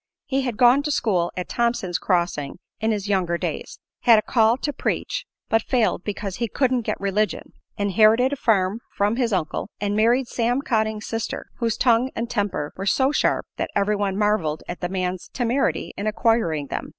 He 0.25 0.41
had 0.41 0.57
gone 0.57 0.81
to 0.81 0.89
school 0.91 1.31
at 1.37 1.47
Thompson's 1.47 1.99
Crossing 1.99 2.57
in 2.79 2.89
his 2.89 3.07
younger 3.07 3.37
days; 3.37 3.77
had 3.99 4.17
a 4.17 4.23
call 4.23 4.57
to 4.57 4.73
preach, 4.73 5.27
but 5.47 5.61
failed 5.61 6.03
because 6.03 6.37
he 6.37 6.47
"couldn't 6.47 6.81
get 6.81 6.99
religion"; 6.99 7.53
inherited 7.77 8.33
a 8.33 8.35
farm 8.35 8.79
from 8.97 9.17
his 9.17 9.31
uncle 9.31 9.69
and 9.79 9.95
married 9.95 10.27
Sam 10.27 10.63
Cotting's 10.63 11.05
sister, 11.05 11.45
whose 11.57 11.77
tongue 11.77 12.09
and 12.15 12.31
temper 12.31 12.73
were 12.75 12.87
so 12.87 13.11
sharp 13.11 13.45
that 13.57 13.69
everyone 13.75 14.17
marveled 14.17 14.63
at 14.67 14.79
the 14.81 14.89
man's 14.89 15.29
temerity 15.35 15.93
in 15.95 16.07
acquiring 16.07 16.65
them. 16.65 16.89